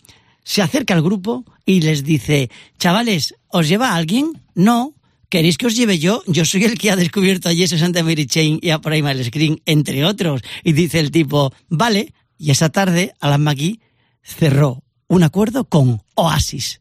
Se 0.48 0.62
acerca 0.62 0.94
al 0.94 1.02
grupo 1.02 1.44
y 1.66 1.82
les 1.82 2.04
dice, 2.04 2.50
chavales, 2.78 3.34
¿os 3.48 3.68
lleva 3.68 3.94
alguien? 3.94 4.32
No. 4.54 4.94
¿Queréis 5.28 5.58
que 5.58 5.66
os 5.66 5.76
lleve 5.76 5.98
yo? 5.98 6.22
Yo 6.26 6.46
soy 6.46 6.64
el 6.64 6.78
que 6.78 6.90
ha 6.90 6.96
descubierto 6.96 7.50
a 7.50 7.54
Jesus 7.54 7.80
Santa 7.80 8.02
Mary 8.02 8.24
Chain 8.24 8.58
y 8.62 8.70
a 8.70 8.80
Primal 8.80 9.22
Screen, 9.22 9.60
entre 9.66 10.06
otros. 10.06 10.40
Y 10.64 10.72
dice 10.72 11.00
el 11.00 11.10
tipo, 11.10 11.52
vale. 11.68 12.14
Y 12.38 12.50
esa 12.50 12.70
tarde, 12.70 13.12
Alan 13.20 13.42
McGee 13.42 13.80
cerró 14.22 14.82
un 15.06 15.22
acuerdo 15.22 15.66
con 15.66 16.02
Oasis. 16.14 16.80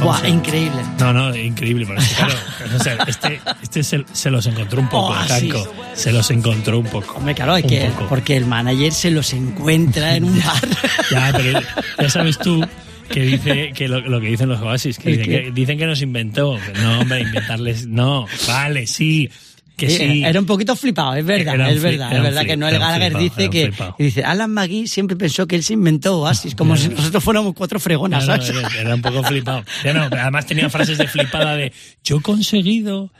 Buah, 0.00 0.22
a- 0.22 0.28
increíble. 0.28 0.82
No, 0.98 1.12
no, 1.12 1.34
increíble. 1.36 1.86
Pero 1.86 2.00
es 2.00 2.08
claro, 2.16 2.34
o 2.74 2.82
sea, 2.82 2.94
este, 3.06 3.40
este 3.62 3.82
se, 3.82 4.04
se 4.12 4.30
los 4.30 4.46
encontró 4.46 4.80
un 4.80 4.88
poco, 4.88 5.08
Oasis. 5.12 5.28
Tanco. 5.52 5.74
Se 5.94 6.12
los 6.12 6.30
encontró 6.30 6.78
un 6.78 6.86
poco. 6.86 7.14
Hombre, 7.16 7.34
claro, 7.34 7.56
que, 7.66 7.90
poco. 7.94 8.08
porque 8.08 8.36
el 8.36 8.46
manager 8.46 8.92
se 8.92 9.10
los 9.10 9.32
encuentra 9.32 10.16
en 10.16 10.24
un 10.24 10.38
bar. 10.44 10.68
Ya, 11.10 11.32
pero 11.36 11.60
ya 12.00 12.10
sabes 12.10 12.38
tú 12.38 12.64
que 13.08 13.20
dice 13.20 13.72
que 13.74 13.86
lo, 13.86 14.00
lo 14.00 14.20
que 14.20 14.28
dicen 14.28 14.48
los 14.48 14.60
Oasis, 14.60 14.98
que, 14.98 15.10
¿El 15.10 15.18
dicen 15.18 15.30
que 15.44 15.50
dicen 15.52 15.78
que 15.78 15.86
nos 15.86 16.02
inventó. 16.02 16.58
No, 16.82 17.00
hombre, 17.00 17.20
inventarles. 17.20 17.86
No, 17.86 18.26
vale, 18.48 18.86
sí. 18.86 19.30
Que 19.76 19.90
sí. 19.90 20.22
Era 20.24 20.38
un 20.38 20.46
poquito 20.46 20.76
flipado, 20.76 21.14
es 21.14 21.24
verdad, 21.24 21.54
Era 21.54 21.70
es 21.70 21.82
verdad, 21.82 22.12
es 22.14 22.22
verdad 22.22 22.40
flip, 22.42 22.50
que 22.50 22.56
Noel 22.56 22.78
Gallagher 22.78 23.12
flipado, 23.12 23.24
dice 23.24 23.50
que 23.50 24.04
dice 24.04 24.22
Alan 24.22 24.52
McGee 24.52 24.86
siempre 24.86 25.16
pensó 25.16 25.48
que 25.48 25.56
él 25.56 25.64
se 25.64 25.72
inventó 25.72 26.20
Oasis, 26.20 26.54
como 26.56 26.76
si 26.76 26.88
nosotros 26.88 27.24
fuéramos 27.24 27.54
cuatro 27.54 27.80
fregonas, 27.80 28.26
No, 28.26 28.34
era, 28.34 28.68
era 28.78 28.94
un 28.94 29.02
poco 29.02 29.24
flipado. 29.24 29.64
Ya 29.84 29.92
no, 29.92 30.02
además 30.04 30.46
tenía 30.46 30.70
frases 30.70 30.96
de 30.98 31.08
flipada 31.08 31.56
de 31.56 31.72
yo 32.04 32.18
he 32.18 32.22
conseguido 32.22 33.10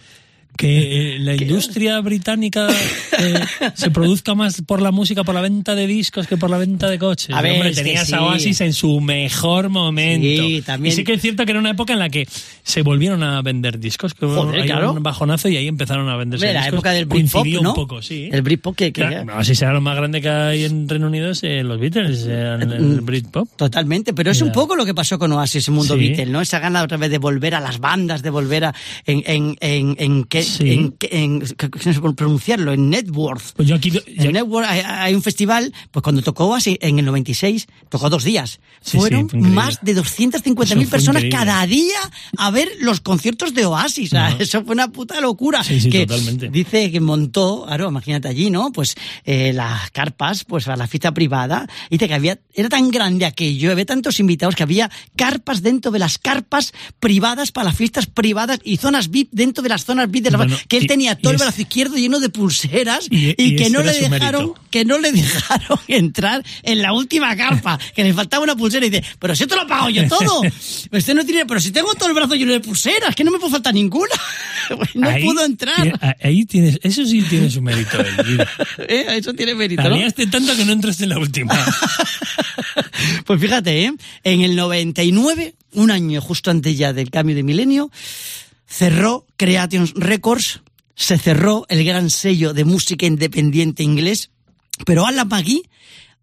que 0.57 1.15
eh, 1.17 1.19
la 1.21 1.35
industria 1.35 2.01
británica 2.01 2.69
eh, 3.19 3.35
se 3.75 3.91
produzca 3.91 4.35
más 4.35 4.63
por 4.63 4.81
la 4.83 4.91
música, 4.91 5.25
por 5.25 5.35
la 5.35 5.41
venta 5.41 5.75
de 5.75 5.87
discos 5.87 6.27
que 6.27 6.37
por 6.37 6.51
la 6.51 6.59
venta 6.59 6.89
de 6.89 6.99
coches. 6.99 7.35
A 7.35 7.43
ver, 7.43 7.53
Hombre, 7.55 7.73
tenías 7.73 8.07
sí. 8.09 8.15
a 8.15 8.23
Oasis 8.23 8.61
en 8.61 8.73
su 8.73 9.01
mejor 9.01 9.69
momento. 9.69 10.27
Sí, 10.27 10.63
también. 10.65 10.93
Y 10.93 10.97
sí 10.97 11.05
que 11.05 11.15
es 11.15 11.23
cierto 11.23 11.45
que 11.45 11.51
era 11.53 11.61
una 11.61 11.71
época 11.71 11.93
en 11.93 11.99
la 11.99 12.09
que 12.09 12.27
se 12.63 12.83
volvieron 12.83 13.23
a 13.23 13.41
vender 13.43 13.79
discos, 13.79 14.15
que 14.15 14.27
Joder, 14.27 14.65
claro. 14.65 14.93
un 14.93 15.03
bajonazo 15.03 15.49
y 15.49 15.57
ahí 15.57 15.69
empezaron 15.69 16.09
a 16.09 16.17
venderse 16.17 16.47
Hombre, 16.47 16.55
la 16.55 16.61
discos. 16.61 16.75
época 16.79 16.91
del 16.93 17.05
Britpop, 17.07 17.47
¿no? 17.47 17.71
un 17.71 17.75
poco, 17.75 18.03
sí. 18.03 18.29
El 18.33 18.43
Britpop 18.43 18.77
que, 18.77 18.93
que- 18.93 19.01
Claro, 19.05 19.35
Oasis 19.37 19.61
era 19.63 19.73
lo 19.73 19.81
más 19.81 19.97
grande 19.97 20.21
que 20.21 20.29
hay 20.29 20.65
en 20.65 20.89
Reino 20.89 21.07
Unido, 21.09 21.31
es 21.31 21.43
eh, 21.43 21.63
los 21.63 21.79
Beatles, 21.79 22.25
eh, 22.29 22.59
en 22.61 22.71
el 22.73 23.01
Britpop. 23.01 23.49
Totalmente, 23.57 24.15
pero 24.15 24.31
es 24.31 24.41
un 24.41 24.49
Mira. 24.49 24.55
poco 24.55 24.77
lo 24.77 24.85
que 24.87 24.95
pasó 24.95 25.19
con 25.19 25.31
Oasis, 25.33 25.69
el 25.69 25.75
mundo 25.75 25.95
Sí. 25.95 26.01
Beatle, 26.01 26.27
¿no? 26.27 26.41
Esa 26.41 26.59
gana 26.59 26.83
otra 26.83 26.97
vez 26.97 27.11
de 27.11 27.19
volver 27.19 27.55
a 27.55 27.61
las 27.61 27.79
bandas, 27.81 28.23
de 28.23 28.31
volver 28.31 28.65
a 28.67 28.75
en 29.07 29.23
en 29.27 29.57
en 29.61 29.97
en 29.99 30.25
qué 30.25 30.44
Sí. 30.45 30.93
en, 31.01 31.43
pronunciarlo, 32.17 32.73
en 32.73 32.91
Networth. 32.91 33.53
Pues 33.57 33.69
yo 33.69 33.77
aquí... 33.77 33.91
yo- 33.91 34.01
En 34.07 34.33
Network 34.33 34.67
hay, 34.69 34.81
hay 34.81 35.15
un 35.15 35.23
festival, 35.23 35.73
pues 35.91 36.03
cuando 36.03 36.23
tocó 36.23 36.47
Oasis 36.47 36.79
en 36.81 36.99
el 36.99 37.05
96, 37.05 37.67
tocó 37.89 38.11
dos 38.11 38.25
días. 38.25 38.61
Sí, 38.81 38.99
Fueron 38.99 39.29
sí, 39.31 39.39
fue 39.41 39.49
más 39.49 39.79
de 39.83 39.97
250.000 39.97 40.63
Eso 40.65 40.75
fue 40.77 40.87
personas 40.87 41.25
increíble. 41.25 41.31
cada 41.47 41.67
día 41.67 41.99
a 42.37 42.51
ver 42.51 42.69
los 42.81 43.01
conciertos 43.01 43.55
de 43.55 43.67
Oasis. 43.67 44.13
Eso 44.39 44.65
fue 44.65 44.75
una 44.75 44.89
puta 44.89 45.21
locura. 45.21 45.65
Sí, 45.65 45.81
sí, 45.81 45.91
que 45.91 46.07
totalmente. 46.07 46.49
Dice 46.49 46.91
que 46.91 47.01
montó, 47.01 47.65
claro, 47.67 47.89
imagínate 47.89 48.29
allí, 48.29 48.51
¿no? 48.51 48.73
Pues 48.73 48.95
eh, 49.25 49.53
las 49.53 49.91
carpas, 49.91 50.45
pues 50.45 50.69
a 50.69 50.77
la 50.77 50.87
fiesta 50.87 51.13
privada. 51.13 51.67
Dice 51.91 52.09
que 52.09 52.15
había, 52.15 52.39
era 52.55 52.69
tan 52.69 52.91
grande 52.91 53.25
aquello, 53.27 53.73
había 53.73 53.87
tantos 53.87 54.21
invitados 54.21 54.55
que 54.55 54.63
había 54.63 54.91
carpas 55.17 55.63
dentro 55.63 55.91
de 55.91 55.99
las 55.99 56.19
carpas 56.19 56.73
privadas 57.01 57.53
para 57.53 57.67
las 57.67 57.77
fiestas 57.77 58.07
privadas 58.07 58.59
y 58.65 58.77
zonas 58.77 59.11
VIP 59.11 59.29
dentro 59.33 59.63
de 59.63 59.69
las 59.69 59.85
zonas 59.85 60.11
VIP 60.11 60.25
de 60.25 60.31
que 60.69 60.77
él 60.79 60.85
y- 60.85 60.87
tenía 60.87 61.15
todo 61.17 61.33
el 61.33 61.39
brazo 61.39 61.61
izquierdo 61.63 61.97
lleno 61.97 62.21
de 62.21 62.29
pulseras 62.29 63.07
y, 63.11 63.35
Y- 63.37 63.57
que 63.57 63.71
no 63.71 63.83
le 63.83 63.93
dejaron, 63.93 64.53
que 64.71 64.85
no 64.85 64.99
le 64.99 65.13
dejaron 65.13 65.79
entrar 65.89 66.45
en 66.63 66.83
la 66.83 66.93
última 66.93 67.35
carpa, 67.37 67.79
que 67.95 68.05
le 68.05 68.13
faltaba 68.15 68.45
una 68.45 68.57
pulsera 68.57 68.87
y 68.87 68.91
dice, 68.91 69.05
pero 69.19 69.35
si 69.35 69.45
esto 69.45 69.57
lo 69.57 69.63
he 69.63 69.67
pagado 69.67 69.91
yo 69.91 70.07
todo. 70.09 70.43
Usted 70.91 71.15
no 71.17 71.25
tiene, 71.25 71.47
pero 71.47 71.61
si 71.61 71.71
tengo 71.71 71.95
todo 71.95 72.09
el 72.09 72.15
brazo 72.15 72.35
lleno 72.35 72.53
de 72.53 72.61
pulseras, 72.61 73.15
que 73.15 73.25
no 73.25 73.31
me 73.31 73.39
puede 73.39 73.53
faltar 73.53 73.75
ninguna. 73.75 74.15
no 74.95 75.09
Ahí 75.09 75.25
pudo 75.25 75.45
entrar. 75.45 76.17
Ahí 76.23 76.45
tienes, 76.45 76.79
eso 76.83 77.05
sí 77.05 77.23
tiene 77.23 77.51
su 77.51 77.61
mérito. 77.63 77.99
él. 78.01 78.47
Eh, 78.89 79.07
Eso 79.19 79.33
tiene 79.35 79.55
mérito, 79.55 79.83
¿no? 79.83 79.95
Aliaste 79.95 80.27
tanto 80.27 80.57
que 80.57 80.65
no 80.65 80.73
entraste 80.73 81.05
en 81.05 81.11
la 81.11 81.19
última. 81.19 81.55
Pues 83.27 83.41
fíjate, 83.41 83.85
¿eh? 83.87 83.93
en 84.25 84.41
el 84.43 84.57
99, 84.57 85.55
un 85.73 85.91
año 85.91 86.21
justo 86.21 86.51
antes 86.51 86.77
ya 86.77 86.93
del 86.93 87.11
cambio 87.11 87.35
de 87.37 87.43
milenio, 87.43 87.91
cerró 88.67 89.27
Creation 89.37 89.89
Records, 89.95 90.61
se 90.95 91.19
cerró 91.19 91.67
el 91.69 91.85
gran 91.85 92.11
sello 92.11 92.55
de 92.55 92.65
música 92.65 93.07
independiente 93.07 93.83
inglés, 93.83 94.31
pero 94.87 95.07
Alan 95.07 95.29
McGee 95.29 95.63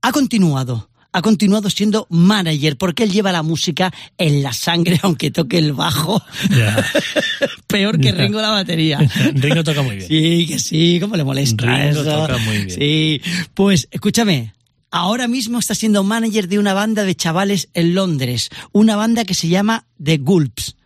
ha 0.01 0.11
continuado. 0.11 0.89
Ha 1.13 1.21
continuado 1.21 1.69
siendo 1.69 2.07
manager 2.09 2.77
porque 2.77 3.03
él 3.03 3.11
lleva 3.11 3.33
la 3.33 3.43
música 3.43 3.91
en 4.17 4.41
la 4.41 4.53
sangre, 4.53 4.97
aunque 5.03 5.29
toque 5.29 5.57
el 5.57 5.73
bajo. 5.73 6.23
Peor 7.67 7.99
que. 7.99 8.13
Ringo 8.13 8.39
la 8.41 8.51
batería. 8.51 8.97
Ringo 9.33 9.61
toca 9.63 9.81
muy 9.81 9.97
bien. 9.97 10.07
Sí, 10.07 10.47
que 10.47 10.59
sí, 10.59 10.99
¿cómo 11.01 11.17
le 11.17 11.25
molesta 11.25 11.65
Ringo 11.65 12.01
eso? 12.01 12.03
toca 12.03 12.37
muy 12.37 12.57
bien. 12.59 12.69
Sí, 12.69 13.21
pues 13.53 13.89
escúchame, 13.91 14.53
ahora 14.89 15.27
mismo 15.27 15.59
está 15.59 15.75
siendo 15.75 16.03
manager 16.03 16.47
de 16.47 16.59
una 16.59 16.73
banda 16.73 17.03
de 17.03 17.15
chavales 17.15 17.67
en 17.73 17.93
Londres, 17.93 18.49
una 18.71 18.95
banda 18.95 19.25
que 19.25 19.33
se 19.33 19.49
llama 19.49 19.85
The 20.01 20.17
Gulps. 20.17 20.77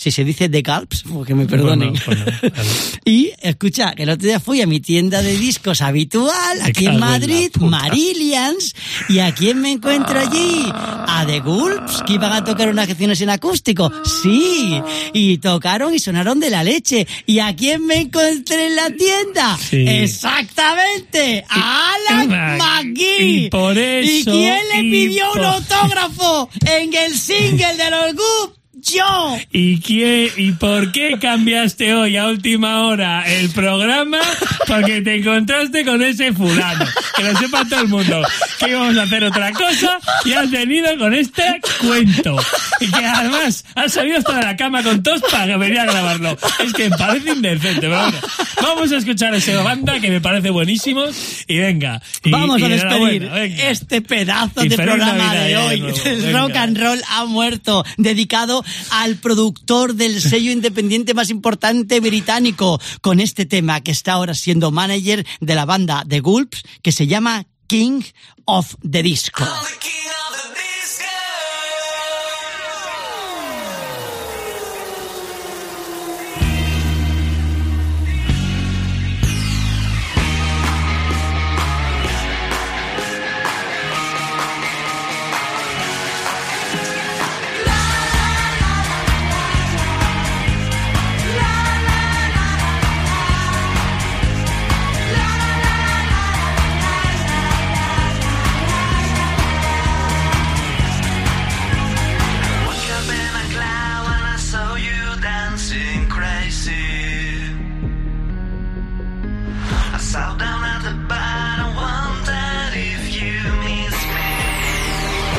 Si 0.00 0.12
se 0.12 0.22
dice 0.22 0.48
The 0.48 0.62
Gulps, 0.62 1.02
porque 1.12 1.34
me 1.34 1.44
perdonen. 1.44 1.92
Bueno, 2.06 2.22
bueno, 2.24 2.52
vale. 2.56 2.70
Y 3.04 3.32
escucha, 3.42 3.94
que 3.96 4.04
el 4.04 4.10
otro 4.10 4.28
día 4.28 4.38
fui 4.38 4.62
a 4.62 4.66
mi 4.68 4.78
tienda 4.78 5.22
de 5.22 5.36
discos 5.36 5.80
habitual, 5.80 6.60
aquí 6.62 6.86
en 6.86 7.00
Madrid, 7.00 7.50
puta. 7.52 7.66
Marillions, 7.66 8.76
y 9.08 9.18
a 9.18 9.34
quién 9.34 9.60
me 9.60 9.72
encuentro 9.72 10.20
allí? 10.20 10.66
A 10.72 11.24
The 11.26 11.40
Gulps, 11.40 12.02
que 12.06 12.12
iban 12.12 12.32
a 12.32 12.44
tocar 12.44 12.68
unas 12.68 12.86
canciones 12.86 13.20
en 13.22 13.30
acústico. 13.30 13.90
Sí, 14.22 14.80
y 15.14 15.38
tocaron 15.38 15.92
y 15.92 15.98
sonaron 15.98 16.38
de 16.38 16.50
la 16.50 16.62
leche. 16.62 17.04
¿Y 17.26 17.40
a 17.40 17.56
quién 17.56 17.84
me 17.84 17.96
encontré 18.02 18.66
en 18.68 18.76
la 18.76 18.90
tienda? 18.90 19.58
Sí. 19.58 19.84
Exactamente, 19.88 21.44
a 21.48 21.94
Alan 21.94 22.58
McGee. 22.58 23.46
y 23.46 23.50
por 23.50 23.76
¿Y 23.76 23.80
eso- 24.20 24.30
quién 24.30 24.60
le 24.72 24.80
y 24.80 24.90
pidió 24.92 25.32
un 25.32 25.44
autógrafo 25.44 26.48
en 26.66 26.94
el 26.94 27.14
single 27.18 27.74
de 27.76 27.90
los 27.90 28.14
Gulps? 28.14 28.57
Yo. 28.80 29.38
¿Y, 29.52 29.80
quién, 29.80 30.30
¿Y 30.36 30.52
por 30.52 30.92
qué 30.92 31.18
cambiaste 31.20 31.94
hoy 31.94 32.16
a 32.16 32.26
última 32.26 32.82
hora 32.86 33.22
el 33.26 33.50
programa? 33.50 34.18
Porque 34.66 35.00
te 35.02 35.16
encontraste 35.16 35.84
con 35.84 36.02
ese 36.02 36.32
fulano. 36.32 36.84
Que 37.16 37.22
lo 37.24 37.38
sepa 37.38 37.64
todo 37.64 37.80
el 37.80 37.88
mundo. 37.88 38.22
Que 38.58 38.70
íbamos 38.70 38.96
a 38.96 39.02
hacer 39.02 39.24
otra 39.24 39.52
cosa 39.52 39.98
y 40.24 40.32
has 40.32 40.50
venido 40.50 40.96
con 40.98 41.14
este 41.14 41.60
cuento. 41.80 42.36
Y 42.80 42.90
que 42.90 43.04
además 43.04 43.64
has 43.74 43.92
salido 43.92 44.18
hasta 44.18 44.34
de 44.36 44.42
la 44.42 44.56
cama 44.56 44.82
con 44.82 45.02
tos 45.02 45.20
para 45.30 45.56
venir 45.56 45.80
a 45.80 45.84
grabarlo. 45.86 46.36
Es 46.64 46.72
que 46.72 46.88
me 46.90 46.96
parece 46.96 47.30
indecente. 47.32 47.80
Pero 47.80 47.96
bueno, 48.02 48.18
vamos 48.62 48.92
a 48.92 48.96
escuchar 48.98 49.34
a 49.34 49.38
esa 49.38 49.62
banda 49.62 49.98
que 50.00 50.10
me 50.10 50.20
parece 50.20 50.50
buenísimo. 50.50 51.04
Y 51.46 51.58
venga. 51.58 52.00
y- 52.24 52.30
Vamos 52.30 52.60
y 52.60 52.64
a 52.64 52.68
despedir 52.68 53.24
este 53.58 54.02
pedazo 54.02 54.64
Y 54.64 54.68
de 54.68 54.76
programa 54.76 55.14
Navidad 55.14 55.44
de 55.46 55.56
hoy. 55.56 55.94
El 56.04 56.32
rock 56.32 56.56
and 56.56 56.78
roll 56.78 57.00
ha 57.08 57.24
muerto, 57.24 57.84
dedicado 57.96 58.64
al 58.90 59.16
productor 59.16 59.94
del 59.94 60.20
sello 60.20 60.50
independiente 60.50 61.14
más 61.14 61.30
importante 61.30 62.00
británico, 62.00 62.80
con 63.00 63.20
este 63.20 63.46
tema 63.46 63.80
que 63.80 63.90
está 63.90 64.14
ahora 64.14 64.34
siendo 64.34 64.70
manager 64.70 65.26
de 65.40 65.54
la 65.54 65.64
banda 65.64 66.04
The 66.08 66.20
Gulps, 66.20 66.62
que 66.82 66.92
se 66.92 67.06
llama 67.06 67.46
King 67.66 68.02
of 68.44 68.74
the 68.88 69.02
Disco. 69.02 69.44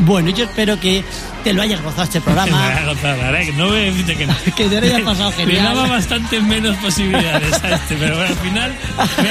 Bueno, 0.10 0.32
yo 0.32 0.46
espero 0.46 0.80
que 0.80 1.04
te 1.44 1.54
lo 1.54 1.62
hayas 1.62 1.84
gozado 1.84 2.02
este 2.04 2.20
Me 2.20 2.26
voy 2.26 2.34
programa. 2.34 2.68
a 2.78 2.84
gozar, 2.86 3.16
la 3.20 3.26
verdad, 3.32 3.46
que 3.46 3.52
no 3.54 3.68
voy 3.68 3.78
a 3.78 3.82
decirte 3.84 4.16
que 4.16 4.26
no. 4.26 4.36
Que 4.58 4.68
te 4.68 4.82
lo 4.82 4.88
hayas 4.88 5.02
pasado 5.04 5.30
Le 5.30 5.36
genial. 5.36 5.64
daba 5.66 5.88
bastante 5.88 6.42
menos 6.42 6.76
posibilidades 6.78 7.64
a 7.64 7.76
este, 7.76 7.96
pero 7.96 8.16
bueno, 8.16 8.30
al 8.32 8.38
final 8.38 8.76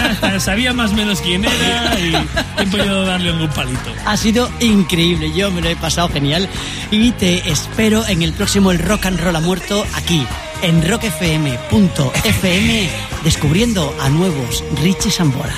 hasta 0.09 0.39
sabía 0.39 0.73
más 0.73 0.93
o 0.93 0.95
menos 0.95 1.21
quién 1.21 1.45
era 1.45 1.99
y 1.99 2.15
he 2.63 2.67
podido 2.67 3.05
darle 3.05 3.31
algún 3.31 3.49
palito. 3.49 3.93
Ha 4.07 4.17
sido 4.17 4.49
increíble, 4.61 5.33
yo 5.33 5.51
me 5.51 5.63
lo 5.63 5.69
he 5.69 5.75
pasado 5.75 6.09
genial 6.11 6.49
y 6.93 7.11
te 7.11 7.51
espero 7.51 8.07
en 8.07 8.23
el 8.23 8.33
próximo 8.33 8.71
El 8.71 8.79
Rock 8.79 9.07
and 9.07 9.19
Roll 9.19 9.35
ha 9.35 9.41
muerto 9.41 9.85
aquí 9.97 10.25
en 10.63 10.89
rockfm.fm 10.89 12.89
descubriendo 13.25 13.93
a 14.01 14.09
nuevos 14.11 14.63
Richie 14.81 15.11
Samboras. 15.11 15.57